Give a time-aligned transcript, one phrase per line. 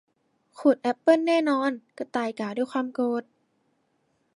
[0.59, 3.23] ขุดแอปเปิลแน่นอน กระต่ายกล่าวด้วยความโกรธ